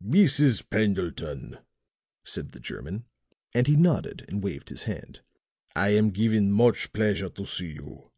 [0.00, 0.62] "Mrs.
[0.70, 1.58] Pendleton,"
[2.22, 3.06] said the German,
[3.52, 5.22] and he nodded and waved his hand,
[5.74, 8.12] "I am given much pleasure to see you."